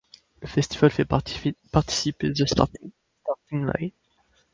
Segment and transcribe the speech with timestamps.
[0.41, 1.05] Le festival fait
[1.71, 2.91] participer The Starting
[3.51, 3.91] Line.